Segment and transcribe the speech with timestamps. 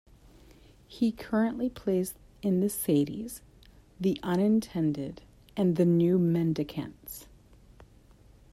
[0.87, 3.41] He currently plays in The Sadies,
[3.99, 5.21] The Unintended
[5.55, 7.27] and The New Mendicants.